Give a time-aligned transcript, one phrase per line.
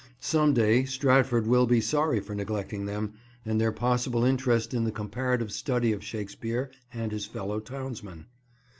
[0.19, 3.13] Some day Stratford will be sorry for neglecting them
[3.45, 8.25] and their possible interest in the comparative study of Shakespeare and his fellow townsmen.